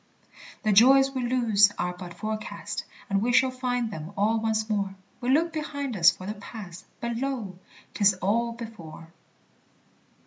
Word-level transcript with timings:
The 0.63 0.71
joys 0.71 1.11
we 1.11 1.21
lose 1.27 1.71
are 1.77 1.95
but 1.95 2.15
forecast, 2.15 2.85
And 3.07 3.21
we 3.21 3.31
shall 3.31 3.51
find 3.51 3.91
them 3.91 4.13
all 4.17 4.39
once 4.39 4.67
more; 4.67 4.95
We 5.19 5.29
look 5.29 5.53
behind 5.53 5.95
us 5.95 6.09
for 6.09 6.25
the 6.25 6.33
Past, 6.33 6.85
But 6.99 7.17
lo! 7.17 7.59
'tis 7.93 8.15
all 8.15 8.53
before! 8.53 9.09